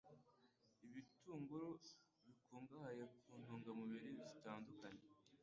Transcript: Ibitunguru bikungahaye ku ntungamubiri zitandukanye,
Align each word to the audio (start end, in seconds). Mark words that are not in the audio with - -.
Ibitunguru 0.85 1.69
bikungahaye 2.25 3.03
ku 3.23 3.31
ntungamubiri 3.41 4.09
zitandukanye, 4.29 5.03